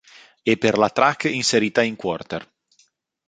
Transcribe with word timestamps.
E 0.41 0.57
per 0.57 0.79
la 0.79 0.89
track 0.89 1.25
inserita 1.25 1.83
in 1.83 1.95
Quarter. 1.95 2.51